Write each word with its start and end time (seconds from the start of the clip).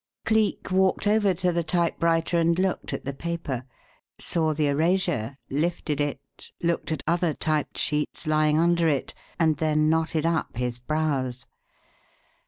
Cleek 0.25 0.71
walked 0.71 1.05
over 1.05 1.35
to 1.35 1.51
the 1.51 1.63
typewriter 1.63 2.39
and 2.39 2.57
looked 2.57 2.91
at 2.91 3.05
the 3.05 3.13
paper, 3.13 3.65
saw 4.17 4.51
the 4.51 4.65
erasure, 4.65 5.37
lifted 5.51 6.01
it, 6.01 6.49
looked 6.59 6.91
at 6.91 7.03
other 7.05 7.35
typed 7.35 7.77
sheets 7.77 8.25
lying 8.25 8.57
under 8.57 8.87
it, 8.87 9.13
and 9.37 9.57
then 9.57 9.91
knotted 9.91 10.25
up 10.25 10.57
his 10.57 10.79
brows. 10.79 11.45